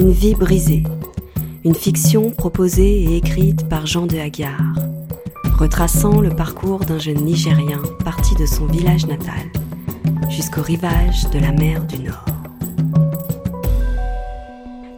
Une 0.00 0.12
vie 0.12 0.36
brisée. 0.36 0.84
Une 1.64 1.74
fiction 1.74 2.30
proposée 2.30 3.02
et 3.02 3.16
écrite 3.16 3.68
par 3.68 3.84
Jean 3.84 4.06
de 4.06 4.16
Hagar, 4.16 4.60
retraçant 5.58 6.20
le 6.20 6.28
parcours 6.28 6.84
d'un 6.84 7.00
jeune 7.00 7.24
Nigérien 7.24 7.82
parti 8.04 8.36
de 8.36 8.46
son 8.46 8.66
village 8.66 9.08
natal 9.08 9.50
jusqu'au 10.30 10.62
rivage 10.62 11.28
de 11.30 11.40
la 11.40 11.50
mer 11.50 11.84
du 11.84 11.98
Nord. 11.98 12.24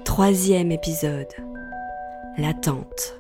Troisième 0.05 0.71
épisode. 0.71 1.33
L'attente. 2.37 3.15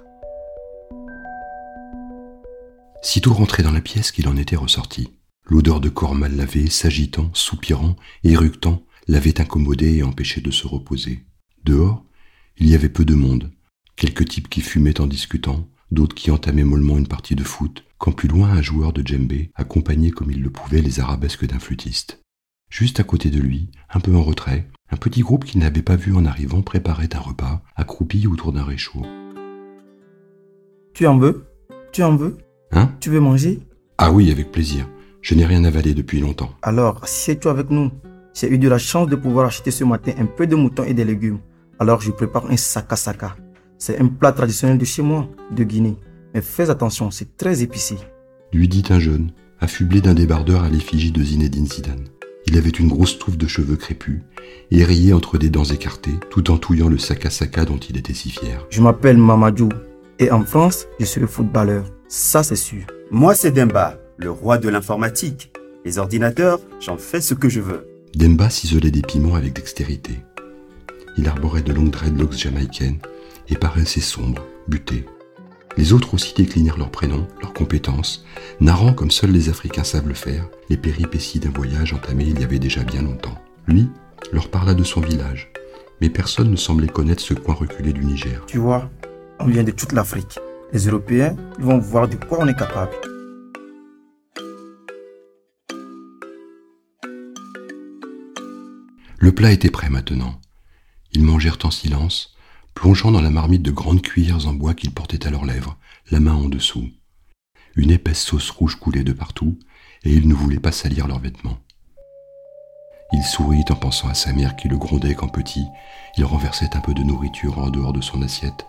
Sitôt 3.00 3.32
rentré 3.32 3.62
dans 3.62 3.72
la 3.72 3.80
pièce 3.80 4.12
qu'il 4.12 4.28
en 4.28 4.36
était 4.36 4.54
ressorti. 4.54 5.14
L'odeur 5.46 5.80
de 5.80 5.88
corps 5.88 6.14
mal 6.14 6.36
lavé, 6.36 6.68
s'agitant, 6.68 7.30
soupirant, 7.32 7.96
éructant, 8.22 8.82
l'avait 9.08 9.40
incommodé 9.40 9.96
et 9.96 10.02
empêché 10.02 10.42
de 10.42 10.50
se 10.50 10.66
reposer. 10.66 11.24
Dehors, 11.64 12.05
il 12.56 12.69
y 12.69 12.74
avait 12.74 12.88
peu 12.88 13.05
de 13.05 13.14
monde. 13.14 13.50
Quelques 13.96 14.28
types 14.28 14.48
qui 14.48 14.60
fumaient 14.60 15.00
en 15.00 15.06
discutant, 15.06 15.69
d'autres 15.91 16.14
qui 16.14 16.30
entamaient 16.30 16.64
mollement 16.64 16.96
une 16.96 17.09
partie 17.09 17.36
de 17.36 17.45
foot, 17.45 17.84
quand 17.98 18.12
plus 18.12 18.28
loin 18.28 18.50
un 18.50 18.62
joueur 18.62 18.92
de 18.92 19.06
djembé 19.06 19.50
accompagnait 19.55 20.10
comme 20.10 20.30
il 20.30 20.42
le 20.42 20.50
pouvait 20.50 20.80
les 20.80 21.00
arabesques 21.00 21.46
d'un 21.46 21.59
flûtiste. 21.59 22.20
Juste 22.70 23.00
à 23.00 23.05
côté 23.05 23.30
de 23.30 23.41
lui, 23.41 23.69
un 23.92 24.00
peu 24.00 24.14
en 24.14 24.23
retrait, 24.23 24.69
un 24.91 24.96
petit 24.96 25.20
groupe 25.20 25.45
qu'il 25.45 25.60
n'avait 25.60 25.83
pas 25.83 25.96
vu 25.96 26.14
en 26.14 26.24
arrivant 26.24 26.62
préparait 26.62 27.14
un 27.14 27.19
repas, 27.19 27.62
accroupi 27.77 28.27
autour 28.27 28.52
d'un 28.52 28.64
réchaud. 28.64 29.05
Tu 30.95 31.06
en 31.06 31.19
veux? 31.19 31.47
Tu 31.92 32.02
en 32.02 32.16
veux? 32.16 32.38
Hein? 32.72 32.91
Tu 33.00 33.11
veux 33.11 33.20
manger? 33.20 33.61
Ah 33.98 34.12
oui, 34.12 34.30
avec 34.30 34.50
plaisir. 34.50 34.88
Je 35.20 35.34
n'ai 35.34 35.45
rien 35.45 35.64
avalé 35.64 35.92
depuis 35.92 36.20
longtemps. 36.20 36.55
Alors, 36.62 37.02
assieds-toi 37.02 37.52
avec 37.52 37.70
nous. 37.70 37.91
J'ai 38.33 38.50
eu 38.50 38.58
de 38.58 38.69
la 38.69 38.78
chance 38.78 39.08
de 39.08 39.16
pouvoir 39.16 39.47
acheter 39.47 39.70
ce 39.70 39.84
matin 39.84 40.12
un 40.16 40.27
peu 40.27 40.47
de 40.47 40.55
mouton 40.55 40.84
et 40.84 40.95
des 40.95 41.05
légumes. 41.05 41.41
Alors, 41.80 42.02
je 42.02 42.11
prépare 42.11 42.51
un 42.51 42.59
saka 42.59 42.95
saka. 42.95 43.36
C'est 43.78 43.98
un 43.98 44.06
plat 44.06 44.33
traditionnel 44.33 44.77
de 44.77 44.84
chez 44.84 45.00
moi, 45.00 45.27
de 45.50 45.64
Guinée. 45.64 45.97
Mais 46.34 46.42
fais 46.42 46.69
attention, 46.69 47.11
c'est 47.11 47.39
très 47.39 47.62
épicé. 47.62 47.97
Lui 48.53 48.69
dit 48.69 48.84
un 48.91 48.98
jeune, 48.98 49.33
affublé 49.61 50.03
d'un 50.03 50.12
débardeur 50.12 50.62
à 50.62 50.69
l'effigie 50.69 51.11
de 51.11 51.22
Zinedine 51.22 51.67
Zidane. 51.67 52.05
Il 52.47 52.59
avait 52.59 52.69
une 52.69 52.89
grosse 52.89 53.19
touffe 53.19 53.39
de 53.39 53.47
cheveux 53.47 53.77
crépus 53.77 54.20
et 54.70 54.84
riait 54.84 55.14
entre 55.14 55.39
des 55.39 55.48
dents 55.48 55.64
écartées, 55.64 56.20
tout 56.28 56.50
en 56.50 56.59
touillant 56.59 56.89
le 56.89 56.98
saka 56.98 57.31
saka 57.31 57.64
dont 57.64 57.78
il 57.78 57.97
était 57.97 58.12
si 58.12 58.31
fier. 58.31 58.67
Je 58.69 58.83
m'appelle 58.83 59.17
Mamadou. 59.17 59.70
Et 60.19 60.31
en 60.31 60.44
France, 60.44 60.87
je 60.98 61.06
suis 61.06 61.20
le 61.20 61.27
footballeur. 61.27 61.87
Ça, 62.09 62.42
c'est 62.42 62.56
sûr. 62.56 62.83
Moi, 63.11 63.34
c'est 63.34 63.53
Demba, 63.53 63.97
le 64.19 64.31
roi 64.31 64.59
de 64.59 64.69
l'informatique. 64.69 65.50
Les 65.87 65.98
ordinateurs, 65.98 66.61
j'en 66.78 66.98
fais 66.98 67.22
ce 67.22 67.33
que 67.33 67.48
je 67.48 67.61
veux. 67.61 67.89
Demba 68.15 68.50
ciselait 68.50 68.91
des 68.91 69.00
piments 69.00 69.34
avec 69.34 69.55
dextérité. 69.55 70.19
Il 71.16 71.28
arborait 71.28 71.62
de 71.62 71.72
longues 71.72 71.91
dreadlocks 71.91 72.33
jamaïcaines 72.36 72.98
et 73.48 73.56
paraissait 73.56 74.00
sombre, 74.00 74.44
buté. 74.69 75.06
Les 75.77 75.92
autres 75.92 76.14
aussi 76.14 76.34
déclinèrent 76.34 76.78
leurs 76.78 76.91
prénoms, 76.91 77.27
leurs 77.41 77.53
compétences, 77.53 78.25
narrant 78.61 78.92
comme 78.92 79.11
seuls 79.11 79.31
les 79.31 79.48
Africains 79.48 79.84
savent 79.84 80.08
le 80.08 80.14
faire 80.14 80.48
les 80.69 80.77
péripéties 80.77 81.38
d'un 81.38 81.50
voyage 81.50 81.92
entamé 81.92 82.25
il 82.25 82.41
y 82.41 82.44
avait 82.44 82.58
déjà 82.58 82.83
bien 82.83 83.03
longtemps. 83.03 83.38
Lui 83.66 83.88
leur 84.33 84.48
parla 84.48 84.75
de 84.75 84.84
son 84.84 85.00
village, 85.00 85.50
mais 86.00 86.11
personne 86.11 86.50
ne 86.50 86.56
semblait 86.56 86.88
connaître 86.88 87.22
ce 87.22 87.34
coin 87.34 87.55
reculé 87.55 87.92
du 87.92 88.05
Niger. 88.05 88.44
Tu 88.47 88.58
vois, 88.58 88.91
on 89.38 89.47
vient 89.47 89.64
de 89.64 89.70
toute 89.70 89.92
l'Afrique. 89.92 90.38
Les 90.72 90.86
Européens 90.86 91.36
ils 91.58 91.64
vont 91.64 91.78
voir 91.78 92.08
de 92.08 92.16
quoi 92.16 92.38
on 92.41 92.47
est 92.47 92.55
capable. 92.58 92.92
Le 99.19 99.33
plat 99.33 99.53
était 99.53 99.70
prêt 99.70 99.91
maintenant. 99.91 100.41
Ils 101.12 101.25
mangèrent 101.25 101.58
en 101.64 101.70
silence, 101.70 102.34
plongeant 102.75 103.11
dans 103.11 103.20
la 103.20 103.30
marmite 103.30 103.62
de 103.62 103.70
grandes 103.70 104.03
cuillères 104.03 104.47
en 104.47 104.53
bois 104.53 104.75
qu'ils 104.75 104.92
portaient 104.92 105.27
à 105.27 105.30
leurs 105.30 105.44
lèvres, 105.44 105.77
la 106.11 106.20
main 106.20 106.34
en 106.34 106.48
dessous. 106.48 106.89
Une 107.76 107.91
épaisse 107.91 108.22
sauce 108.22 108.50
rouge 108.50 108.76
coulait 108.76 109.04
de 109.04 109.12
partout, 109.12 109.59
et 110.04 110.12
ils 110.12 110.28
ne 110.28 110.34
voulaient 110.34 110.60
pas 110.60 110.72
salir 110.72 111.06
leurs 111.06 111.19
vêtements. 111.19 111.59
Il 113.12 113.22
sourit 113.25 113.65
en 113.71 113.75
pensant 113.75 114.09
à 114.09 114.15
sa 114.15 114.32
mère 114.32 114.54
qui 114.54 114.69
le 114.69 114.78
grondait 114.78 115.15
quand 115.15 115.28
petit, 115.28 115.65
il 116.16 116.25
renversait 116.25 116.76
un 116.76 116.81
peu 116.81 116.94
de 116.94 117.03
nourriture 117.03 117.59
en 117.59 117.71
dehors 117.71 117.92
de 117.92 118.00
son 118.00 118.22
assiette. 118.22 118.66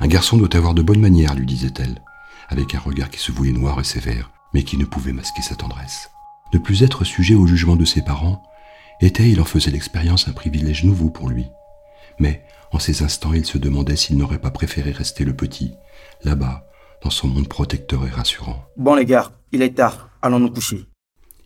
Un 0.00 0.08
garçon 0.08 0.36
doit 0.36 0.56
avoir 0.56 0.74
de 0.74 0.82
bonnes 0.82 1.00
manières, 1.00 1.34
lui 1.34 1.46
disait-elle, 1.46 2.02
avec 2.48 2.74
un 2.74 2.80
regard 2.80 3.10
qui 3.10 3.20
se 3.20 3.30
voulait 3.30 3.52
noir 3.52 3.78
et 3.78 3.84
sévère, 3.84 4.32
mais 4.52 4.64
qui 4.64 4.76
ne 4.76 4.84
pouvait 4.84 5.12
masquer 5.12 5.42
sa 5.42 5.54
tendresse. 5.54 6.10
Ne 6.52 6.58
plus 6.58 6.82
être 6.82 7.04
sujet 7.04 7.34
au 7.34 7.46
jugement 7.46 7.76
de 7.76 7.84
ses 7.84 8.02
parents, 8.02 8.42
était, 9.00 9.28
il 9.28 9.40
en 9.40 9.44
faisait 9.44 9.70
l'expérience, 9.70 10.28
un 10.28 10.32
privilège 10.32 10.84
nouveau 10.84 11.10
pour 11.10 11.28
lui. 11.28 11.46
Mais, 12.18 12.44
en 12.72 12.78
ces 12.78 13.02
instants, 13.02 13.32
il 13.32 13.44
se 13.44 13.58
demandait 13.58 13.96
s'il 13.96 14.16
n'aurait 14.16 14.38
pas 14.38 14.50
préféré 14.50 14.90
rester 14.90 15.24
le 15.24 15.34
petit, 15.34 15.74
là-bas, 16.22 16.66
dans 17.02 17.10
son 17.10 17.28
monde 17.28 17.48
protecteur 17.48 18.06
et 18.06 18.10
rassurant. 18.10 18.64
Bon 18.76 18.94
les 18.94 19.04
gars, 19.04 19.32
il 19.52 19.62
est 19.62 19.76
tard, 19.76 20.10
allons 20.22 20.40
nous 20.40 20.50
coucher. 20.50 20.86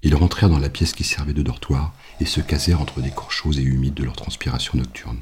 Ils 0.03 0.14
rentrèrent 0.14 0.48
dans 0.48 0.60
la 0.60 0.69
pièce 0.69 0.92
qui 0.92 1.04
servait 1.04 1.32
de 1.32 1.42
dortoir 1.42 1.92
et 2.20 2.25
se 2.25 2.41
casèrent 2.41 2.81
entre 2.81 3.00
des 3.00 3.10
corps 3.10 3.32
chauds 3.32 3.53
et 3.53 3.62
humides 3.62 3.94
de 3.94 4.04
leur 4.04 4.14
transpiration 4.14 4.78
nocturne. 4.78 5.20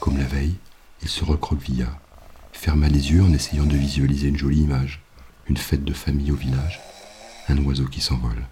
Comme 0.00 0.18
la 0.18 0.24
veille, 0.24 0.56
il 1.02 1.08
se 1.08 1.24
recroquevilla, 1.24 1.86
ferma 2.52 2.88
les 2.88 3.12
yeux 3.12 3.22
en 3.22 3.32
essayant 3.32 3.66
de 3.66 3.76
visualiser 3.76 4.28
une 4.28 4.36
jolie 4.36 4.62
image, 4.62 5.02
une 5.48 5.56
fête 5.56 5.84
de 5.84 5.92
famille 5.92 6.32
au 6.32 6.36
village, 6.36 6.80
un 7.48 7.58
oiseau 7.64 7.86
qui 7.86 8.00
s'envole. 8.00 8.46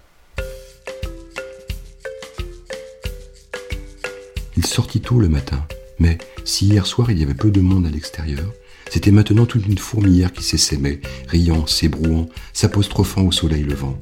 Il 4.57 4.65
sortit 4.65 5.01
tôt 5.01 5.19
le 5.19 5.27
matin, 5.27 5.65
mais 5.99 6.17
si 6.45 6.67
hier 6.67 6.85
soir 6.85 7.11
il 7.11 7.19
y 7.19 7.23
avait 7.23 7.33
peu 7.33 7.51
de 7.51 7.61
monde 7.61 7.85
à 7.85 7.89
l'extérieur, 7.89 8.45
c'était 8.89 9.11
maintenant 9.11 9.45
toute 9.45 9.65
une 9.65 9.77
fourmilière 9.77 10.31
qui 10.31 10.43
s'essaimait, 10.43 11.01
riant, 11.27 11.67
s'ébrouant, 11.67 12.29
s'apostrophant 12.53 13.23
au 13.23 13.31
soleil 13.31 13.63
levant. 13.63 13.97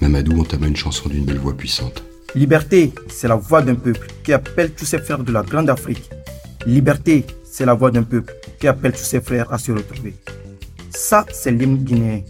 Mamadou 0.00 0.40
entama 0.40 0.66
une 0.66 0.76
chanson 0.76 1.08
d'une 1.08 1.24
belle 1.24 1.38
voix 1.38 1.56
puissante. 1.56 2.02
Liberté, 2.34 2.92
c'est 3.08 3.28
la 3.28 3.36
voix 3.36 3.62
d'un 3.62 3.76
peuple 3.76 4.08
qui 4.24 4.32
appelle 4.32 4.72
tous 4.72 4.84
ses 4.84 4.98
frères 4.98 5.22
de 5.22 5.32
la 5.32 5.42
Grande 5.42 5.70
Afrique. 5.70 6.10
Liberté, 6.66 7.24
c'est 7.44 7.64
la 7.64 7.74
voix 7.74 7.90
d'un 7.90 8.02
peuple 8.02 8.34
qui 8.58 8.66
appelle 8.66 8.92
tous 8.92 9.04
ses 9.04 9.20
frères 9.20 9.52
à 9.52 9.58
se 9.58 9.72
retrouver. 9.72 10.14
Ça, 10.90 11.24
c'est 11.32 11.52
l'hymne 11.52 11.78
guinéen. 11.78 12.22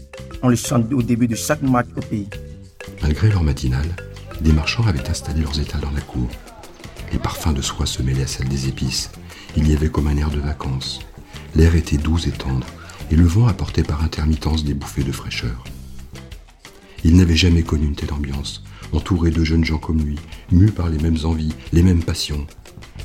On 0.43 0.49
le 0.49 0.55
chante 0.55 0.91
au 0.93 1.01
début 1.01 1.27
de 1.27 1.35
chaque 1.35 1.61
match 1.61 1.87
au 1.95 2.01
pays. 2.01 2.27
Malgré 3.01 3.29
leur 3.29 3.43
matinale, 3.43 3.95
des 4.41 4.53
marchands 4.53 4.85
avaient 4.85 5.09
installé 5.09 5.41
leurs 5.41 5.59
étals 5.59 5.81
dans 5.81 5.91
la 5.91 6.01
cour. 6.01 6.29
Les 7.11 7.19
parfums 7.19 7.53
de 7.53 7.61
soie 7.61 7.85
se 7.85 8.01
mêlaient 8.01 8.23
à 8.23 8.27
celles 8.27 8.49
des 8.49 8.67
épices. 8.67 9.11
Il 9.55 9.69
y 9.69 9.73
avait 9.73 9.89
comme 9.89 10.07
un 10.07 10.17
air 10.17 10.29
de 10.29 10.39
vacances. 10.39 10.99
L'air 11.55 11.75
était 11.75 11.97
doux 11.97 12.19
et 12.27 12.31
tendre, 12.31 12.67
et 13.09 13.15
le 13.15 13.25
vent 13.25 13.47
apportait 13.47 13.83
par 13.83 14.03
intermittence 14.03 14.63
des 14.63 14.73
bouffées 14.73 15.03
de 15.03 15.11
fraîcheur. 15.11 15.63
Il 17.03 17.15
n'avait 17.15 17.35
jamais 17.35 17.63
connu 17.63 17.85
une 17.85 17.95
telle 17.95 18.13
ambiance, 18.13 18.63
entouré 18.91 19.31
de 19.31 19.43
jeunes 19.43 19.65
gens 19.65 19.77
comme 19.77 20.01
lui, 20.01 20.17
mus 20.51 20.71
par 20.71 20.89
les 20.89 20.97
mêmes 20.97 21.17
envies, 21.23 21.53
les 21.71 21.83
mêmes 21.83 22.03
passions. 22.03 22.45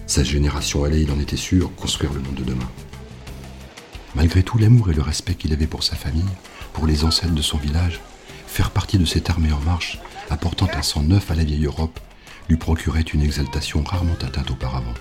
Sa 0.06 0.24
génération 0.24 0.84
allait, 0.84 1.02
il 1.02 1.10
en 1.12 1.20
était 1.20 1.36
sûr, 1.36 1.74
construire 1.76 2.12
le 2.12 2.20
monde 2.20 2.34
de 2.34 2.44
demain. 2.44 2.68
Malgré 4.14 4.42
tout 4.42 4.58
l'amour 4.58 4.90
et 4.90 4.94
le 4.94 5.02
respect 5.02 5.34
qu'il 5.34 5.52
avait 5.52 5.66
pour 5.66 5.84
sa 5.84 5.96
famille, 5.96 6.24
pour 6.72 6.86
les 6.86 7.04
ancêtres 7.04 7.34
de 7.34 7.42
son 7.42 7.58
village, 7.58 8.00
faire 8.46 8.70
partie 8.70 8.98
de 8.98 9.04
cette 9.04 9.30
armée 9.30 9.52
en 9.52 9.60
marche, 9.60 9.98
apportant 10.28 10.68
un 10.74 10.82
sang 10.82 11.02
neuf 11.02 11.30
à 11.30 11.34
la 11.34 11.44
vieille 11.44 11.64
Europe, 11.64 11.98
lui 12.48 12.56
procurait 12.56 13.00
une 13.00 13.22
exaltation 13.22 13.82
rarement 13.82 14.16
atteinte 14.20 14.50
auparavant. 14.50 14.94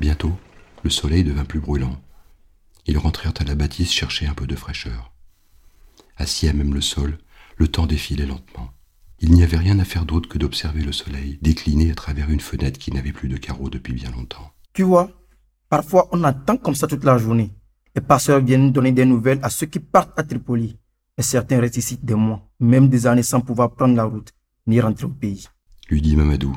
Bientôt, 0.00 0.32
le 0.82 0.90
soleil 0.90 1.24
devint 1.24 1.44
plus 1.44 1.60
brûlant. 1.60 2.00
Ils 2.86 2.98
rentrèrent 2.98 3.32
à 3.38 3.44
la 3.44 3.54
bâtisse 3.54 3.92
chercher 3.92 4.26
un 4.26 4.34
peu 4.34 4.46
de 4.46 4.56
fraîcheur. 4.56 5.12
Assis 6.16 6.48
à 6.48 6.52
même 6.52 6.74
le 6.74 6.80
sol, 6.80 7.18
le 7.56 7.68
temps 7.68 7.86
défilait 7.86 8.26
lentement. 8.26 8.70
Il 9.20 9.32
n'y 9.32 9.42
avait 9.42 9.56
rien 9.56 9.78
à 9.78 9.84
faire 9.84 10.04
d'autre 10.04 10.28
que 10.28 10.38
d'observer 10.38 10.82
le 10.82 10.92
soleil 10.92 11.38
décliner 11.40 11.90
à 11.90 11.94
travers 11.94 12.28
une 12.28 12.40
fenêtre 12.40 12.78
qui 12.78 12.92
n'avait 12.92 13.12
plus 13.12 13.28
de 13.28 13.36
carreaux 13.36 13.70
depuis 13.70 13.94
bien 13.94 14.10
longtemps. 14.10 14.52
Tu 14.74 14.82
vois, 14.82 15.10
parfois 15.70 16.08
on 16.12 16.24
attend 16.24 16.56
comme 16.56 16.74
ça 16.74 16.86
toute 16.86 17.04
la 17.04 17.16
journée. 17.16 17.50
Les 17.94 18.00
passeurs 18.00 18.40
viennent 18.40 18.72
donner 18.72 18.90
des 18.92 19.04
nouvelles 19.04 19.38
à 19.42 19.50
ceux 19.50 19.66
qui 19.66 19.78
partent 19.78 20.18
à 20.18 20.24
Tripoli. 20.24 20.76
Et 21.16 21.22
certains 21.22 21.60
restent 21.60 21.76
ici 21.76 21.96
des 22.02 22.14
mois, 22.14 22.42
même 22.58 22.88
des 22.88 23.06
années 23.06 23.22
sans 23.22 23.40
pouvoir 23.40 23.70
prendre 23.70 23.94
la 23.94 24.04
route, 24.04 24.32
ni 24.66 24.80
rentrer 24.80 25.06
au 25.06 25.10
pays. 25.10 25.46
Lui 25.88 26.02
dit 26.02 26.16
Mamadou. 26.16 26.56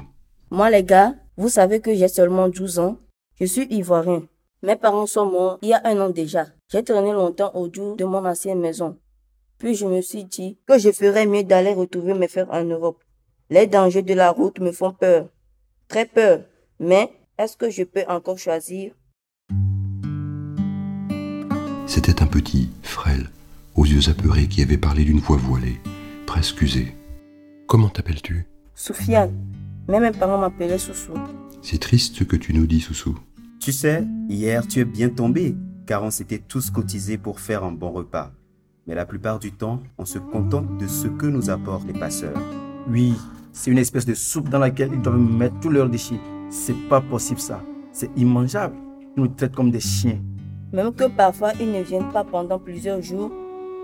Moi, 0.50 0.72
les 0.72 0.84
gars, 0.84 1.14
vous 1.38 1.50
savez 1.50 1.80
que 1.80 1.94
j'ai 1.94 2.08
seulement 2.08 2.50
12 2.50 2.80
ans. 2.80 2.98
Je 3.40 3.46
suis 3.46 3.68
ivoirien. 3.70 4.24
Mes 4.64 4.76
parents 4.76 5.06
sont 5.06 5.30
morts 5.30 5.60
il 5.62 5.70
y 5.70 5.74
a 5.74 5.82
un 5.84 6.00
an 6.00 6.10
déjà. 6.10 6.48
J'ai 6.70 6.84
traîné 6.84 7.12
longtemps 7.12 7.52
autour 7.54 7.96
de 7.96 8.04
mon 8.06 8.26
ancienne 8.26 8.60
maison. 8.60 8.98
Puis 9.60 9.76
je 9.76 9.86
me 9.86 10.02
suis 10.02 10.26
dit 10.26 10.58
que 10.66 10.80
je 10.80 10.92
ferais 10.92 11.28
mieux 11.28 11.44
d'aller 11.44 11.74
retrouver 11.74 12.16
mes 12.16 12.28
frères 12.28 12.52
en 12.52 12.64
Europe. 12.64 13.04
Les 13.52 13.68
dangers 13.68 14.02
de 14.02 14.14
la 14.16 14.32
route 14.32 14.60
me 14.60 14.72
font 14.72 14.92
peur. 14.92 15.30
Très 15.88 16.06
peur. 16.06 16.42
Mais 16.80 17.12
est-ce 17.38 17.56
que 17.56 17.70
je 17.70 17.84
peux 17.84 18.04
encore 18.08 18.40
choisir? 18.40 18.94
C'était 21.88 22.22
un 22.22 22.28
petit, 22.28 22.70
frêle, 22.84 23.30
aux 23.76 23.86
yeux 23.86 24.10
apeurés 24.10 24.48
qui 24.48 24.62
avait 24.62 24.78
parlé 24.78 25.06
d'une 25.06 25.20
voix 25.20 25.38
voilée, 25.38 25.80
presque 26.26 26.62
usée. 26.62 26.94
Comment 27.66 27.88
t'appelles-tu? 27.88 28.46
Soufiane. 28.76 29.32
Même 29.88 30.04
mes 30.04 30.12
parents 30.12 30.38
m'appelaient 30.38 30.78
Soussou. 30.78 31.14
C'est 31.62 31.80
triste 31.80 32.16
ce 32.18 32.26
que 32.26 32.36
tu 32.36 32.54
nous 32.54 32.68
dis, 32.68 32.82
Soussou. 32.82 33.18
Tu 33.62 33.72
sais, 33.72 34.06
hier 34.28 34.68
tu 34.68 34.82
es 34.82 34.86
bien 34.86 35.08
tombé, 35.08 35.56
car 35.86 36.04
on 36.04 36.12
s'était 36.12 36.44
tous 36.46 36.72
cotisés 36.72 37.18
pour 37.18 37.40
faire 37.40 37.64
un 37.64 37.72
bon 37.72 37.92
repas. 37.92 38.34
Mais 38.86 38.94
la 38.94 39.06
plupart 39.06 39.40
du 39.40 39.54
temps, 39.54 39.82
on 39.98 40.04
se 40.04 40.20
contente 40.20 40.78
de 40.78 40.88
ce 40.88 41.08
que 41.08 41.26
nous 41.26 41.50
apportent 41.50 41.88
les 41.88 41.98
passeurs. 41.98 42.38
Oui, 42.90 43.14
c'est 43.54 43.72
une 43.72 43.78
espèce 43.78 44.06
de 44.06 44.14
soupe 44.14 44.50
dans 44.50 44.60
laquelle 44.60 44.92
ils 44.94 45.02
doivent 45.02 45.18
mettre 45.18 45.58
tous 45.62 45.70
leurs 45.70 45.90
déchets. 45.90 46.20
C'est 46.50 46.90
pas 46.90 47.00
possible 47.00 47.40
ça. 47.40 47.64
C'est 47.94 48.12
immangeable. 48.18 48.76
Ils 49.16 49.22
nous 49.22 49.28
traitent 49.30 49.56
comme 49.56 49.72
des 49.72 49.80
chiens. 49.80 50.20
Même 50.74 50.94
que 50.94 51.06
parfois 51.06 51.54
ils 51.60 51.72
ne 51.72 51.82
viennent 51.82 52.12
pas 52.12 52.24
pendant 52.24 52.60
plusieurs 52.60 53.02
jours, 53.02 53.32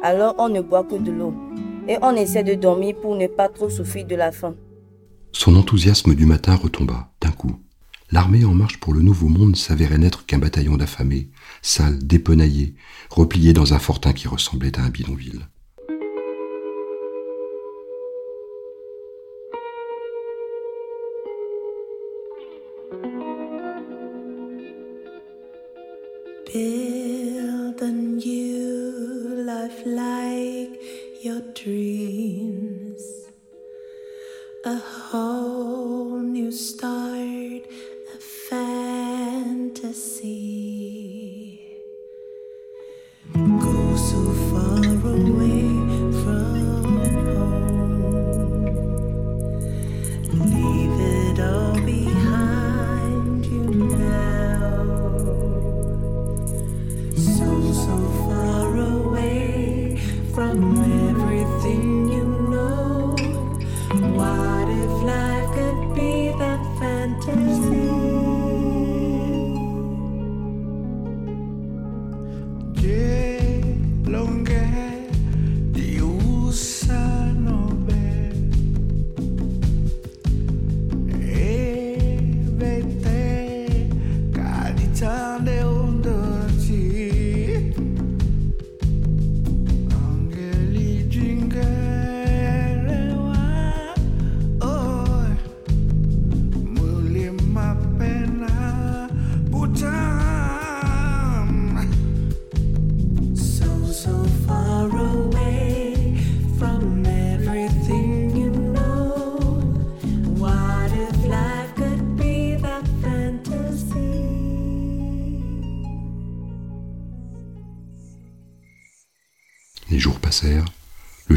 alors 0.01 0.35
on 0.37 0.49
ne 0.49 0.61
boit 0.61 0.83
que 0.83 0.95
de 0.95 1.11
l'eau. 1.11 1.33
Et 1.87 1.97
on 2.01 2.15
essaie 2.15 2.43
de 2.43 2.55
dormir 2.55 2.95
pour 3.01 3.15
ne 3.15 3.27
pas 3.27 3.49
trop 3.49 3.69
souffrir 3.69 4.05
de 4.05 4.15
la 4.15 4.31
faim. 4.31 4.55
Son 5.31 5.55
enthousiasme 5.55 6.13
du 6.13 6.25
matin 6.25 6.55
retomba, 6.55 7.11
d'un 7.19 7.31
coup. 7.31 7.59
L'armée 8.11 8.45
en 8.45 8.53
marche 8.53 8.79
pour 8.79 8.93
le 8.93 9.01
nouveau 9.01 9.27
monde 9.27 9.55
s'avérait 9.55 9.97
n'être 9.97 10.25
qu'un 10.25 10.37
bataillon 10.37 10.77
d'affamés, 10.77 11.29
sales, 11.61 11.97
dépenaillés, 11.97 12.75
repliés 13.09 13.53
dans 13.53 13.73
un 13.73 13.79
fortin 13.79 14.13
qui 14.13 14.27
ressemblait 14.27 14.77
à 14.77 14.83
un 14.83 14.89
bidonville. 14.89 15.47
Build 26.53 27.81
a 27.81 27.91
new 27.91 29.43
life 29.43 29.81
like 29.87 30.79
your 31.23 31.41
dreams. 31.55 32.42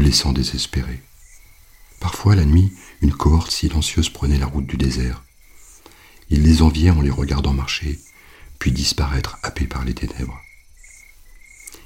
Laissant 0.07 0.31
désespéré. 0.31 1.01
Parfois, 1.99 2.33
la 2.33 2.45
nuit, 2.45 2.71
une 3.01 3.11
cohorte 3.11 3.51
silencieuse 3.51 4.07
prenait 4.07 4.37
la 4.37 4.45
route 4.45 4.65
du 4.65 4.77
désert. 4.77 5.21
Il 6.29 6.43
les 6.43 6.61
enviait 6.61 6.91
en 6.91 7.01
les 7.01 7.09
regardant 7.09 7.51
marcher, 7.51 7.99
puis 8.57 8.71
disparaître 8.71 9.37
happé 9.43 9.67
par 9.67 9.83
les 9.83 9.93
ténèbres. 9.93 10.39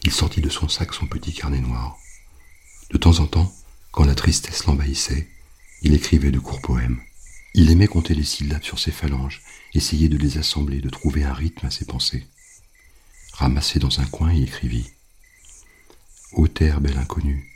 Il 0.04 0.12
sortit 0.12 0.42
de 0.42 0.50
son 0.50 0.70
sac 0.70 0.94
son 0.94 1.08
petit 1.08 1.34
carnet 1.34 1.62
noir. 1.62 1.98
De 2.92 3.00
temps 3.00 3.20
en 3.22 3.26
temps, 3.26 3.52
quand 3.92 4.06
la 4.06 4.14
tristesse 4.14 4.68
l'envahissait, 4.68 5.28
il 5.82 5.96
écrivait 5.96 6.30
de 6.30 6.40
courts 6.40 6.62
poèmes. 6.62 7.02
Il 7.56 7.72
aimait 7.72 7.88
compter 7.88 8.14
les 8.14 8.24
syllabes 8.24 8.64
sur 8.64 8.78
ses 8.78 8.92
phalanges, 8.92 9.42
essayer 9.74 10.10
de 10.10 10.18
les 10.18 10.38
assembler, 10.38 10.80
de 10.80 10.92
trouver 10.92 11.24
un 11.24 11.34
rythme 11.34 11.66
à 11.66 11.72
ses 11.72 11.86
pensées. 11.86 12.28
Ramassé 13.34 13.80
dans 13.80 14.00
un 14.00 14.06
coin, 14.06 14.32
il 14.32 14.44
écrivit 14.44 14.92
Ô 16.34 16.48
terre 16.48 16.82
belle 16.82 17.00
inconnue, 17.00 17.51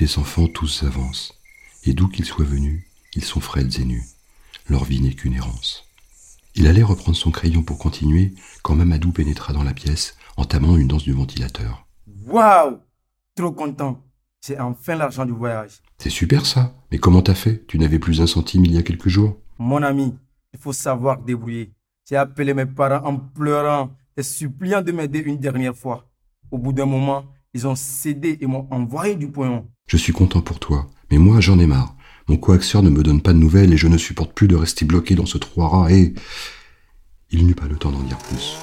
tes 0.00 0.16
enfants 0.16 0.46
tous 0.46 0.82
avancent, 0.82 1.38
et 1.84 1.92
d'où 1.92 2.08
qu'ils 2.08 2.24
soient 2.24 2.46
venus, 2.46 2.84
ils 3.14 3.22
sont 3.22 3.40
frêles 3.40 3.78
et 3.78 3.84
nus. 3.84 4.02
Leur 4.66 4.84
vie 4.84 5.02
n'est 5.02 5.12
qu'une 5.12 5.34
errance. 5.34 5.84
Il 6.54 6.66
allait 6.66 6.82
reprendre 6.82 7.18
son 7.18 7.30
crayon 7.30 7.62
pour 7.62 7.76
continuer 7.76 8.32
quand 8.62 8.74
Mamadou 8.74 9.12
pénétra 9.12 9.52
dans 9.52 9.62
la 9.62 9.74
pièce, 9.74 10.16
entamant 10.38 10.78
une 10.78 10.88
danse 10.88 11.02
du 11.02 11.12
ventilateur. 11.12 11.86
Waouh 12.24 12.78
Trop 13.34 13.52
content. 13.52 14.02
J'ai 14.42 14.58
enfin 14.58 14.96
l'argent 14.96 15.26
du 15.26 15.32
voyage. 15.32 15.82
C'est 15.98 16.08
super 16.08 16.46
ça, 16.46 16.74
mais 16.90 16.96
comment 16.96 17.20
t'as 17.20 17.34
fait? 17.34 17.66
Tu 17.66 17.78
n'avais 17.78 17.98
plus 17.98 18.22
un 18.22 18.26
centime 18.26 18.64
il 18.64 18.72
y 18.72 18.78
a 18.78 18.82
quelques 18.82 19.08
jours? 19.08 19.36
Mon 19.58 19.82
ami, 19.82 20.16
il 20.54 20.58
faut 20.58 20.72
savoir 20.72 21.20
débrouiller. 21.20 21.74
J'ai 22.08 22.16
appelé 22.16 22.54
mes 22.54 22.64
parents 22.64 23.06
en 23.06 23.18
pleurant 23.18 23.90
et 24.16 24.22
suppliant 24.22 24.80
de 24.80 24.92
m'aider 24.92 25.18
une 25.18 25.36
dernière 25.36 25.76
fois. 25.76 26.10
Au 26.50 26.56
bout 26.56 26.72
d'un 26.72 26.86
moment, 26.86 27.26
ils 27.54 27.66
ont 27.66 27.74
cédé 27.74 28.38
et 28.40 28.46
m'ont 28.46 28.68
envoyé 28.70 29.16
du 29.16 29.30
poignon. 29.30 29.66
Je 29.86 29.96
suis 29.96 30.12
content 30.12 30.40
pour 30.40 30.60
toi, 30.60 30.88
mais 31.10 31.18
moi 31.18 31.40
j'en 31.40 31.58
ai 31.58 31.66
marre. 31.66 31.96
Mon 32.28 32.36
coaxeur 32.36 32.82
ne 32.82 32.90
me 32.90 33.02
donne 33.02 33.22
pas 33.22 33.32
de 33.32 33.38
nouvelles 33.38 33.72
et 33.72 33.76
je 33.76 33.88
ne 33.88 33.96
supporte 33.98 34.32
plus 34.32 34.46
de 34.46 34.54
rester 34.54 34.84
bloqué 34.84 35.14
dans 35.14 35.26
ce 35.26 35.38
trou 35.38 35.62
à 35.62 35.68
rats 35.68 35.92
et... 35.92 36.14
Il 37.32 37.46
n'eut 37.46 37.54
pas 37.54 37.66
le 37.68 37.76
temps 37.76 37.92
d'en 37.92 38.02
dire 38.02 38.18
plus. 38.18 38.56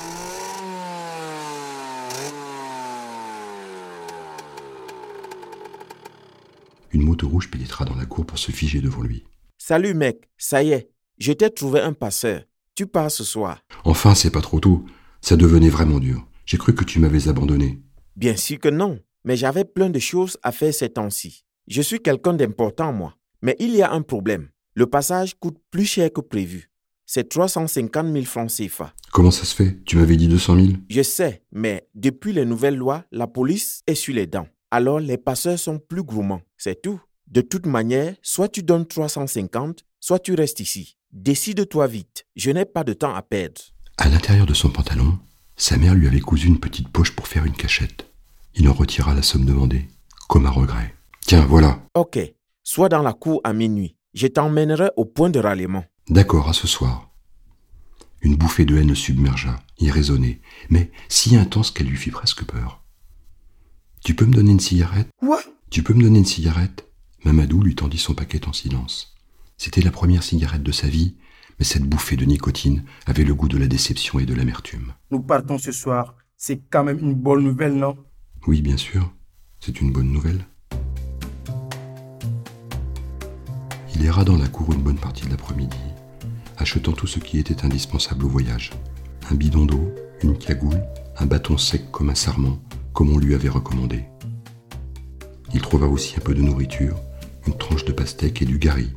Une 6.91 7.03
moto 7.03 7.27
rouge 7.27 7.49
pénétra 7.49 7.85
dans 7.85 7.95
la 7.95 8.05
cour 8.05 8.25
pour 8.25 8.37
se 8.37 8.51
figer 8.51 8.81
devant 8.81 9.03
lui. 9.03 9.23
Salut 9.57 9.93
mec, 9.93 10.29
ça 10.37 10.63
y 10.63 10.71
est, 10.71 10.89
je 11.17 11.31
t'ai 11.33 11.49
trouvé 11.49 11.81
un 11.81 11.93
passeur. 11.93 12.43
Tu 12.75 12.87
pars 12.87 13.11
ce 13.11 13.23
soir. 13.23 13.59
Enfin, 13.83 14.15
c'est 14.15 14.31
pas 14.31 14.41
trop 14.41 14.59
tôt. 14.59 14.85
Ça 15.21 15.35
devenait 15.35 15.69
vraiment 15.69 15.99
dur. 15.99 16.25
J'ai 16.45 16.57
cru 16.57 16.73
que 16.75 16.83
tu 16.83 16.99
m'avais 16.99 17.27
abandonné. 17.27 17.81
Bien 18.17 18.35
sûr 18.35 18.57
que 18.59 18.69
non, 18.69 18.99
mais 19.23 19.37
j'avais 19.37 19.63
plein 19.63 19.91
de 19.91 19.99
choses 19.99 20.39
à 20.41 20.51
faire 20.51 20.73
ces 20.73 20.89
temps-ci. 20.89 21.45
Je 21.67 21.83
suis 21.83 21.99
quelqu'un 21.99 22.33
d'important, 22.33 22.91
moi. 22.91 23.15
Mais 23.43 23.55
il 23.59 23.75
y 23.75 23.83
a 23.83 23.91
un 23.91 24.01
problème. 24.01 24.49
Le 24.73 24.87
passage 24.87 25.35
coûte 25.39 25.59
plus 25.69 25.85
cher 25.85 26.11
que 26.11 26.21
prévu. 26.21 26.71
C'est 27.05 27.29
350 27.29 28.11
000 28.11 28.25
francs 28.25 28.49
CFA. 28.49 28.91
Comment 29.11 29.29
ça 29.29 29.45
se 29.45 29.55
fait? 29.55 29.77
Tu 29.85 29.97
m'avais 29.97 30.15
dit 30.15 30.27
200 30.27 30.55
000 30.55 30.67
Je 30.89 31.03
sais, 31.03 31.43
mais 31.51 31.87
depuis 31.93 32.33
les 32.33 32.43
nouvelles 32.43 32.75
lois, 32.75 33.05
la 33.11 33.27
police 33.27 33.83
est 33.85 33.93
sur 33.93 34.15
les 34.15 34.25
dents. 34.25 34.47
Alors 34.71 34.99
les 34.99 35.17
passeurs 35.17 35.59
sont 35.59 35.77
plus 35.77 36.01
gourmands, 36.01 36.41
c'est 36.57 36.81
tout. 36.81 36.99
De 37.27 37.41
toute 37.41 37.67
manière, 37.67 38.15
soit 38.23 38.49
tu 38.49 38.63
donnes 38.63 38.87
350, 38.87 39.85
soit 39.99 40.19
tu 40.19 40.33
restes 40.33 40.59
ici. 40.59 40.97
Décide-toi 41.11 41.85
vite, 41.85 42.25
je 42.35 42.49
n'ai 42.49 42.65
pas 42.65 42.83
de 42.83 42.93
temps 42.93 43.13
à 43.13 43.21
perdre. 43.21 43.61
À 43.97 44.09
l'intérieur 44.09 44.47
de 44.47 44.55
son 44.55 44.69
pantalon, 44.69 45.19
sa 45.55 45.77
mère 45.77 45.93
lui 45.93 46.07
avait 46.07 46.19
cousu 46.19 46.47
une 46.47 46.59
petite 46.59 46.89
poche 46.89 47.11
pour 47.11 47.27
faire 47.27 47.45
une 47.45 47.55
cachette. 47.55 48.06
Il 48.59 48.67
en 48.67 48.73
retira 48.73 49.13
la 49.13 49.21
somme 49.21 49.45
demandée, 49.45 49.87
comme 50.27 50.47
un 50.47 50.51
regret. 50.51 50.95
Tiens, 51.21 51.45
voilà. 51.45 51.79
Ok, 51.93 52.19
sois 52.63 52.89
dans 52.89 53.03
la 53.03 53.13
cour 53.13 53.39
à 53.43 53.53
minuit. 53.53 53.95
Je 54.15 54.25
t'emmènerai 54.25 54.89
au 54.97 55.05
point 55.05 55.29
de 55.29 55.39
ralliement. 55.39 55.85
D'accord, 56.09 56.49
à 56.49 56.53
ce 56.53 56.65
soir. 56.65 57.11
Une 58.21 58.35
bouffée 58.35 58.65
de 58.65 58.75
haine 58.75 58.87
le 58.87 58.95
submergea, 58.95 59.59
irraisonnée, 59.77 60.41
mais 60.69 60.91
si 61.07 61.35
intense 61.35 61.69
qu'elle 61.69 61.87
lui 61.87 61.97
fit 61.97 62.09
presque 62.09 62.45
peur. 62.45 62.83
Tu 64.03 64.15
peux 64.15 64.25
me 64.25 64.33
donner 64.33 64.51
une 64.51 64.59
cigarette? 64.59 65.09
Quoi? 65.17 65.39
Tu 65.69 65.83
peux 65.83 65.93
me 65.93 66.01
donner 66.01 66.19
une 66.19 66.25
cigarette? 66.25 66.89
Mamadou 67.25 67.61
lui 67.61 67.75
tendit 67.75 67.99
son 67.99 68.15
paquet 68.15 68.47
en 68.47 68.53
silence. 68.53 69.13
C'était 69.57 69.81
la 69.81 69.91
première 69.91 70.23
cigarette 70.23 70.63
de 70.63 70.71
sa 70.71 70.87
vie, 70.87 71.15
mais 71.59 71.65
cette 71.65 71.83
bouffée 71.83 72.15
de 72.15 72.25
nicotine 72.25 72.85
avait 73.05 73.23
le 73.23 73.35
goût 73.35 73.49
de 73.49 73.57
la 73.57 73.67
déception 73.67 74.17
et 74.17 74.25
de 74.25 74.33
l'amertume. 74.33 74.93
Nous 75.11 75.21
partons 75.21 75.59
ce 75.59 75.71
soir. 75.71 76.15
C'est 76.37 76.61
quand 76.69 76.83
même 76.83 76.99
une 76.99 77.15
bonne 77.15 77.43
nouvelle, 77.43 77.73
non? 77.73 77.97
Oui, 78.47 78.61
bien 78.61 78.77
sûr, 78.77 79.11
c'est 79.59 79.81
une 79.81 79.91
bonne 79.91 80.09
nouvelle. 80.09 80.45
Il 83.93 84.05
erra 84.05 84.23
dans 84.23 84.37
la 84.37 84.47
cour 84.47 84.71
une 84.71 84.81
bonne 84.81 84.97
partie 84.97 85.25
de 85.25 85.31
l'après-midi, 85.31 85.75
achetant 86.57 86.93
tout 86.93 87.07
ce 87.07 87.19
qui 87.19 87.39
était 87.39 87.65
indispensable 87.65 88.23
au 88.23 88.29
voyage. 88.29 88.71
Un 89.29 89.35
bidon 89.35 89.65
d'eau, 89.65 89.93
une 90.23 90.37
cagoule, 90.37 90.81
un 91.17 91.25
bâton 91.25 91.57
sec 91.57 91.91
comme 91.91 92.09
un 92.09 92.15
sarment, 92.15 92.57
comme 92.93 93.11
on 93.11 93.17
lui 93.17 93.35
avait 93.35 93.49
recommandé. 93.49 94.05
Il 95.53 95.59
trouva 95.59 95.87
aussi 95.87 96.15
un 96.15 96.21
peu 96.21 96.33
de 96.33 96.41
nourriture, 96.41 96.97
une 97.47 97.57
tranche 97.57 97.83
de 97.83 97.91
pastèque 97.91 98.41
et 98.41 98.45
du 98.45 98.59
gari, 98.59 98.93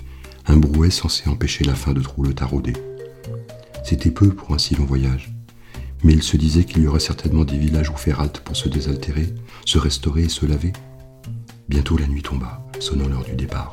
un 0.47 0.59
brouet 0.59 0.91
censé 0.91 1.29
empêcher 1.29 1.65
la 1.65 1.75
faim 1.75 1.93
de 1.93 2.03
trop 2.03 2.23
le 2.23 2.35
tarauder. 2.35 2.75
C'était 3.83 4.13
peu 4.13 4.29
pour 4.29 4.55
un 4.55 4.59
si 4.59 4.77
long 4.77 4.85
voyage, 4.85 5.30
mais 6.03 6.15
il 6.15 6.23
se 6.23 6.37
disait 6.37 6.65
qu'il 6.65 6.83
y 6.83 6.87
aurait 6.87 7.01
certainement 7.01 7.45
des 7.45 7.59
villages 7.59 7.91
où 7.91 7.97
faire 7.97 8.21
halte 8.21 8.41
pour 8.41 8.57
se 8.57 8.69
désaltérer, 8.69 9.35
se 9.67 9.79
restaurer 9.79 10.25
et 10.25 10.29
se 10.29 10.47
laver. 10.47 10.73
Bientôt 11.69 11.97
la 11.97 12.07
nuit 12.07 12.23
tomba, 12.23 12.65
sonnant 12.81 13.09
l'heure 13.09 13.25
du 13.25 13.35
départ. 13.35 13.73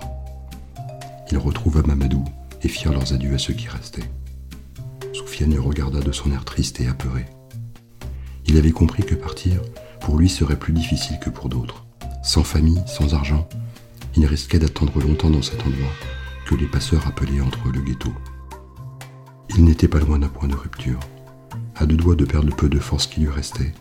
Il 1.31 1.37
retrouva 1.37 1.81
Mamadou 1.81 2.23
et 2.61 2.67
firent 2.67 2.93
leurs 2.93 3.13
adieux 3.13 3.33
à 3.33 3.37
ceux 3.37 3.53
qui 3.53 3.67
restaient. 3.67 4.09
Soufiane 5.13 5.53
le 5.53 5.61
regarda 5.61 5.99
de 5.99 6.11
son 6.11 6.31
air 6.31 6.45
triste 6.45 6.79
et 6.79 6.87
apeuré. 6.87 7.25
Il 8.45 8.57
avait 8.57 8.71
compris 8.71 9.03
que 9.03 9.15
partir, 9.15 9.61
pour 9.99 10.17
lui, 10.17 10.29
serait 10.29 10.59
plus 10.59 10.73
difficile 10.73 11.19
que 11.19 11.29
pour 11.29 11.49
d'autres. 11.49 11.85
Sans 12.23 12.43
famille, 12.43 12.81
sans 12.85 13.13
argent, 13.13 13.47
il 14.15 14.25
risquait 14.25 14.59
d'attendre 14.59 14.99
longtemps 14.99 15.29
dans 15.29 15.41
cet 15.41 15.61
endroit 15.61 15.91
que 16.45 16.55
les 16.55 16.67
passeurs 16.67 17.07
appelaient 17.07 17.41
entre 17.41 17.69
le 17.69 17.81
ghetto. 17.81 18.13
Il 19.49 19.63
n'était 19.65 19.87
pas 19.87 19.99
loin 19.99 20.19
d'un 20.19 20.29
point 20.29 20.47
de 20.47 20.55
rupture, 20.55 20.99
à 21.79 21.85
deux 21.85 21.97
doigts 21.97 22.15
de 22.15 22.25
perdre 22.25 22.49
le 22.49 22.55
peu 22.55 22.69
de 22.69 22.79
force 22.79 23.07
qui 23.07 23.21
lui 23.21 23.29
restait 23.29 23.73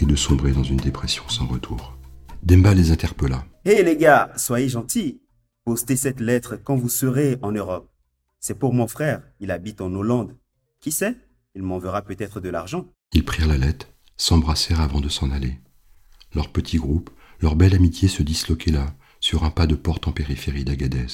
et 0.00 0.06
de 0.06 0.16
sombrer 0.16 0.52
dans 0.52 0.62
une 0.62 0.78
dépression 0.78 1.28
sans 1.28 1.46
retour. 1.46 1.96
Demba 2.42 2.74
les 2.74 2.90
interpella. 2.90 3.46
Hé 3.64 3.82
les 3.82 3.96
gars, 3.96 4.32
soyez 4.36 4.68
gentils. 4.68 5.22
Postez 5.64 5.96
cette 5.96 6.20
lettre 6.20 6.56
quand 6.56 6.76
vous 6.76 6.88
serez 6.88 7.38
en 7.42 7.52
Europe. 7.52 7.90
C'est 8.40 8.58
pour 8.58 8.74
mon 8.74 8.86
frère, 8.86 9.22
il 9.40 9.50
habite 9.50 9.80
en 9.80 9.92
Hollande. 9.94 10.36
Qui 10.80 10.92
sait? 10.92 11.16
Il 11.54 11.62
m'enverra 11.62 12.02
peut-être 12.02 12.40
de 12.40 12.50
l'argent. 12.50 12.86
Ils 13.12 13.24
prirent 13.24 13.48
la 13.48 13.56
lettre, 13.56 13.86
s'embrassèrent 14.16 14.80
avant 14.80 15.00
de 15.00 15.08
s'en 15.08 15.30
aller. 15.30 15.58
Leur 16.34 16.50
petit 16.50 16.76
groupe, 16.76 17.10
leur 17.40 17.56
belle 17.56 17.74
amitié 17.74 18.08
se 18.08 18.22
disloquait 18.22 18.72
là, 18.72 18.94
sur 19.20 19.44
un 19.44 19.50
pas 19.50 19.66
de 19.66 19.76
porte 19.76 20.08
en 20.08 20.12
périphérie 20.12 20.64
d'Agadez. 20.64 21.06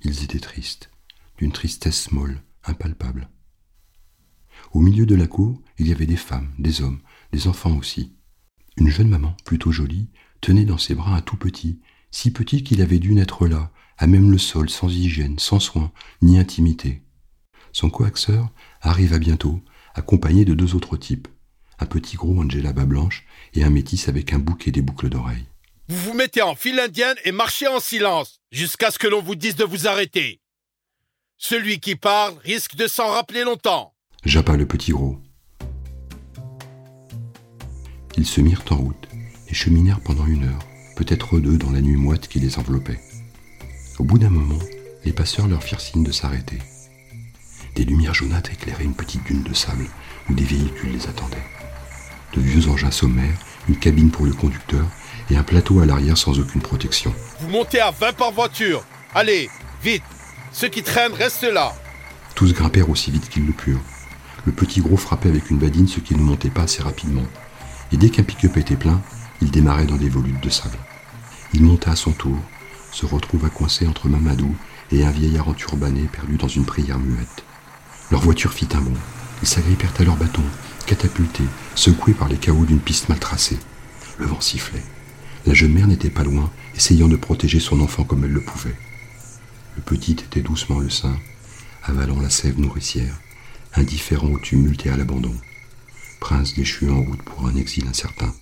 Ils 0.00 0.24
étaient 0.24 0.38
tristes, 0.38 0.90
d'une 1.36 1.52
tristesse 1.52 2.12
molle, 2.12 2.40
impalpable. 2.64 3.28
Au 4.72 4.80
milieu 4.80 5.04
de 5.04 5.14
la 5.14 5.26
cour, 5.26 5.60
il 5.78 5.88
y 5.88 5.92
avait 5.92 6.06
des 6.06 6.16
femmes, 6.16 6.50
des 6.58 6.80
hommes, 6.80 7.00
des 7.32 7.46
enfants 7.46 7.76
aussi. 7.76 8.12
Une 8.76 8.88
jeune 8.88 9.08
maman, 9.08 9.36
plutôt 9.44 9.70
jolie, 9.70 10.08
tenait 10.40 10.64
dans 10.64 10.78
ses 10.78 10.94
bras 10.94 11.14
un 11.14 11.20
tout 11.20 11.36
petit, 11.36 11.80
si 12.10 12.30
petit 12.30 12.64
qu'il 12.64 12.80
avait 12.80 12.98
dû 12.98 13.14
naître 13.14 13.46
là, 13.46 13.70
à 13.98 14.06
même 14.06 14.30
le 14.30 14.38
sol, 14.38 14.70
sans 14.70 14.88
hygiène, 14.88 15.38
sans 15.38 15.60
soin, 15.60 15.92
ni 16.22 16.38
intimité. 16.38 17.02
Son 17.72 17.90
coaxeur 17.90 18.50
arriva 18.80 19.18
bientôt, 19.18 19.60
accompagné 19.94 20.44
de 20.46 20.54
deux 20.54 20.74
autres 20.74 20.96
types, 20.96 21.28
un 21.78 21.86
petit 21.86 22.16
gros 22.16 22.38
en 22.38 22.48
djellaba 22.48 22.86
blanche 22.86 23.26
et 23.54 23.64
un 23.64 23.70
métis 23.70 24.08
avec 24.08 24.32
un 24.32 24.38
bouc 24.38 24.68
et 24.68 24.72
des 24.72 24.82
boucles 24.82 25.10
d'oreilles. 25.10 25.46
Vous 25.88 25.98
vous 25.98 26.14
mettez 26.14 26.40
en 26.40 26.54
file 26.54 26.80
indienne 26.80 27.16
et 27.24 27.32
marchez 27.32 27.68
en 27.68 27.80
silence 27.80 28.40
jusqu'à 28.50 28.90
ce 28.90 28.98
que 28.98 29.06
l'on 29.06 29.20
vous 29.20 29.34
dise 29.34 29.56
de 29.56 29.64
vous 29.64 29.86
arrêter. 29.86 30.40
Celui 31.36 31.80
qui 31.80 31.96
parle 31.96 32.38
risque 32.44 32.76
de 32.76 32.86
s'en 32.86 33.08
rappeler 33.08 33.44
longtemps. 33.44 33.91
Jappa 34.24 34.56
le 34.56 34.66
petit 34.66 34.92
gros. 34.92 35.18
Ils 38.16 38.26
se 38.26 38.40
mirent 38.40 38.62
en 38.70 38.76
route 38.76 39.08
et 39.48 39.54
cheminèrent 39.54 40.00
pendant 40.00 40.26
une 40.26 40.44
heure, 40.44 40.64
peut-être 40.94 41.40
deux 41.40 41.58
dans 41.58 41.72
la 41.72 41.80
nuit 41.80 41.96
moite 41.96 42.28
qui 42.28 42.38
les 42.38 42.56
enveloppait. 42.56 43.00
Au 43.98 44.04
bout 44.04 44.20
d'un 44.20 44.30
moment, 44.30 44.60
les 45.04 45.12
passeurs 45.12 45.48
leur 45.48 45.64
firent 45.64 45.80
signe 45.80 46.04
de 46.04 46.12
s'arrêter. 46.12 46.60
Des 47.74 47.84
lumières 47.84 48.14
jaunâtres 48.14 48.52
éclairaient 48.52 48.84
une 48.84 48.94
petite 48.94 49.24
dune 49.24 49.42
de 49.42 49.54
sable 49.54 49.86
où 50.30 50.34
des 50.34 50.44
véhicules 50.44 50.92
les 50.92 51.08
attendaient. 51.08 51.48
De 52.34 52.40
vieux 52.40 52.68
engins 52.68 52.92
sommaires, 52.92 53.38
une 53.68 53.76
cabine 53.76 54.10
pour 54.10 54.24
le 54.24 54.32
conducteur 54.32 54.86
et 55.30 55.36
un 55.36 55.42
plateau 55.42 55.80
à 55.80 55.86
l'arrière 55.86 56.16
sans 56.16 56.38
aucune 56.38 56.62
protection. 56.62 57.12
Vous 57.40 57.48
montez 57.48 57.80
à 57.80 57.90
20 57.90 58.12
par 58.12 58.30
voiture. 58.30 58.84
Allez, 59.16 59.50
vite. 59.82 60.04
Ceux 60.52 60.68
qui 60.68 60.84
traînent 60.84 61.12
restent 61.12 61.42
là. 61.42 61.72
Tous 62.36 62.52
grimpèrent 62.52 62.88
aussi 62.88 63.10
vite 63.10 63.28
qu'ils 63.28 63.46
le 63.46 63.52
purent. 63.52 63.82
Le 64.44 64.52
petit 64.52 64.80
gros 64.80 64.96
frappait 64.96 65.28
avec 65.28 65.50
une 65.50 65.58
badine 65.58 65.86
ce 65.88 66.00
qui 66.00 66.14
ne 66.14 66.22
montait 66.22 66.50
pas 66.50 66.62
assez 66.62 66.82
rapidement. 66.82 67.26
Et 67.92 67.96
dès 67.96 68.10
qu'un 68.10 68.22
pick-up 68.24 68.56
était 68.56 68.76
plein, 68.76 69.00
il 69.40 69.50
démarrait 69.50 69.86
dans 69.86 69.96
des 69.96 70.08
volutes 70.08 70.42
de 70.42 70.50
sable. 70.50 70.78
Il 71.52 71.62
monta 71.62 71.92
à 71.92 71.96
son 71.96 72.12
tour, 72.12 72.38
se 72.90 73.06
retrouva 73.06 73.50
coincé 73.50 73.86
entre 73.86 74.08
Mamadou 74.08 74.54
et 74.90 75.04
un 75.04 75.10
vieillard 75.10 75.48
enturbané 75.48 76.08
perdu 76.10 76.36
dans 76.36 76.48
une 76.48 76.64
prière 76.64 76.98
muette. 76.98 77.44
Leur 78.10 78.20
voiture 78.20 78.52
fit 78.52 78.68
un 78.74 78.80
bond. 78.80 78.92
Ils 79.42 79.48
s'agrippèrent 79.48 79.94
à 79.98 80.04
leur 80.04 80.16
bâton, 80.16 80.42
catapultés, 80.86 81.44
secoués 81.74 82.14
par 82.14 82.28
les 82.28 82.36
chaos 82.36 82.64
d'une 82.64 82.78
piste 82.78 83.08
mal 83.08 83.18
tracée. 83.18 83.58
Le 84.18 84.26
vent 84.26 84.40
sifflait. 84.40 84.82
La 85.46 85.54
jeune 85.54 85.72
mère 85.72 85.88
n'était 85.88 86.10
pas 86.10 86.22
loin, 86.22 86.50
essayant 86.76 87.08
de 87.08 87.16
protéger 87.16 87.58
son 87.58 87.80
enfant 87.80 88.04
comme 88.04 88.24
elle 88.24 88.32
le 88.32 88.40
pouvait. 88.40 88.76
Le 89.76 89.82
petit 89.82 90.12
était 90.12 90.42
doucement 90.42 90.78
le 90.78 90.90
sein, 90.90 91.16
avalant 91.82 92.20
la 92.20 92.30
sève 92.30 92.60
nourricière, 92.60 93.18
indifférent 93.74 94.28
au 94.28 94.38
tumulte 94.38 94.86
et 94.86 94.90
à 94.90 94.96
l'abandon. 94.96 95.34
Prince 96.20 96.54
déchu 96.54 96.90
en 96.90 97.02
route 97.02 97.22
pour 97.22 97.46
un 97.46 97.56
exil 97.56 97.86
incertain. 97.86 98.32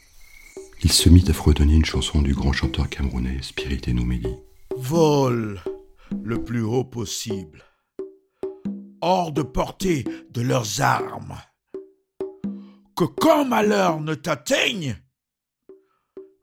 Il 0.83 0.93
se 0.93 1.09
mit 1.09 1.25
à 1.29 1.33
fredonner 1.33 1.75
une 1.75 1.85
chanson 1.85 2.23
du 2.23 2.35
grand 2.35 2.53
chanteur 2.53 2.89
camerounais 2.89 3.39
Spirit 3.43 3.83
Noumeli. 3.93 4.35
Vol 4.77 5.63
le 6.25 6.43
plus 6.43 6.63
haut 6.63 6.85
possible, 6.85 7.65
hors 9.01 9.33
de 9.33 9.43
portée 9.43 10.05
de 10.31 10.43
leurs 10.43 10.81
armes. 10.81 11.39
Que 12.97 13.05
quand 13.05 13.45
malheur 13.45 14.01
ne 14.01 14.15
t'atteigne, 14.15 14.97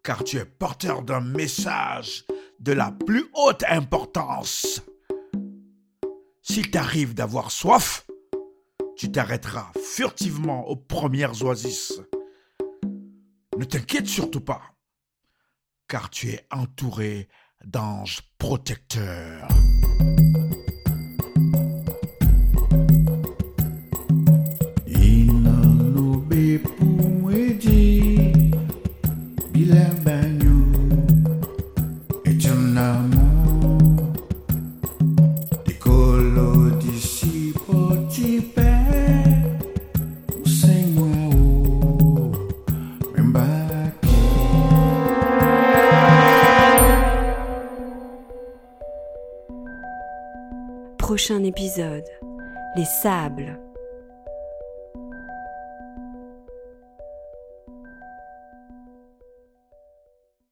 car 0.04 0.24
tu 0.24 0.38
es 0.38 0.46
porteur 0.46 1.04
d'un 1.04 1.22
message 1.22 2.26
de 2.60 2.72
la 2.72 2.92
plus 2.92 3.26
haute 3.34 3.64
importance. 3.70 4.82
S'il 6.42 6.72
t'arrive 6.72 7.14
d'avoir 7.14 7.52
soif, 7.52 8.07
tu 8.98 9.12
t'arrêteras 9.12 9.72
furtivement 9.82 10.68
aux 10.68 10.76
premières 10.76 11.44
oasis. 11.44 12.02
Ne 13.58 13.64
t'inquiète 13.64 14.08
surtout 14.08 14.42
pas, 14.42 14.62
car 15.88 16.10
tu 16.10 16.30
es 16.30 16.46
entouré 16.52 17.30
d'anges 17.64 18.22
protecteurs. 18.38 19.48
Prochain 51.18 51.44
épisode. 51.46 52.04
Les 52.76 52.86
sables 53.02 53.60